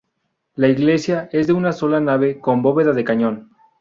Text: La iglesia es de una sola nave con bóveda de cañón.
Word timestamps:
La 0.55 0.67
iglesia 0.67 1.29
es 1.31 1.45
de 1.45 1.53
una 1.53 1.71
sola 1.73 1.99
nave 1.99 2.39
con 2.39 2.63
bóveda 2.63 2.91
de 2.91 3.03
cañón. 3.03 3.51